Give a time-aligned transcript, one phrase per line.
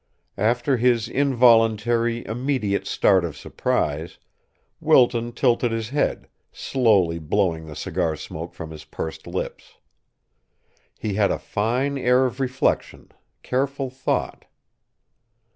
[0.39, 4.17] After his involuntary, immediate start of surprise,
[4.79, 9.75] Wilton tilted his head, slowly blowing the cigar smoke from his pursed lips.
[10.97, 13.11] He had a fine air of reflection,
[13.43, 14.45] careful thought.